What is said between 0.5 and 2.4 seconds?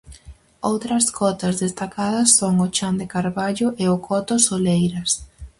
Outras cotas destacadas